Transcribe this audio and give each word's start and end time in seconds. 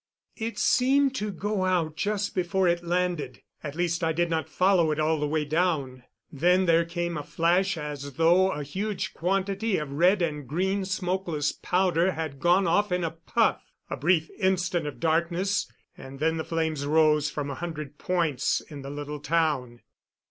It 0.35 0.57
seemed 0.57 1.13
to 1.17 1.29
go 1.31 1.63
out 1.63 1.95
just 1.95 2.33
before 2.33 2.67
it 2.67 2.83
landed 2.83 3.43
at 3.63 3.75
least 3.75 4.03
I 4.03 4.11
did 4.13 4.31
not 4.31 4.49
follow 4.49 4.89
it 4.89 4.99
all 4.99 5.19
the 5.19 5.27
way 5.27 5.45
down. 5.45 6.01
Then 6.31 6.65
there 6.65 6.85
came 6.85 7.17
a 7.17 7.23
flash 7.23 7.77
as 7.77 8.13
though 8.13 8.49
a 8.51 8.63
huge 8.63 9.13
quantity 9.13 9.77
of 9.77 9.91
red 9.91 10.23
and 10.23 10.47
green 10.47 10.85
smokeless 10.85 11.51
powder 11.51 12.13
had 12.13 12.39
gone 12.39 12.65
off 12.65 12.91
in 12.91 13.03
a 13.03 13.11
puff; 13.11 13.61
a 13.91 13.95
brief 13.95 14.31
instant 14.39 14.87
of 14.87 14.99
darkness, 14.99 15.71
and 15.95 16.19
then 16.19 16.43
flames 16.45 16.83
rose 16.83 17.29
from 17.29 17.51
a 17.51 17.61
hundred 17.61 17.99
points 17.99 18.59
in 18.59 18.81
the 18.81 18.89
little 18.89 19.19
town. 19.19 19.81